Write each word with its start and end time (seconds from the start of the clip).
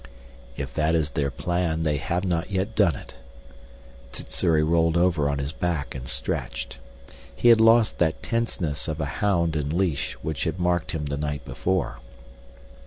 "If 0.57 0.73
that 0.73 0.95
is 0.95 1.11
their 1.11 1.29
plan, 1.29 1.83
they 1.83 1.97
have 1.97 2.25
not 2.25 2.49
yet 2.49 2.73
done 2.73 2.95
it." 2.95 3.13
Sssuri 4.11 4.63
rolled 4.63 4.97
over 4.97 5.29
on 5.29 5.37
his 5.37 5.51
back 5.51 5.93
and 5.93 6.07
stretched. 6.07 6.79
He 7.35 7.49
had 7.49 7.61
lost 7.61 7.99
that 7.99 8.23
tenseness 8.23 8.87
of 8.87 8.99
a 8.99 9.05
hound 9.21 9.55
in 9.55 9.77
leash 9.77 10.13
which 10.23 10.45
had 10.45 10.59
marked 10.59 10.93
him 10.93 11.05
the 11.05 11.17
night 11.17 11.45
before. 11.45 11.99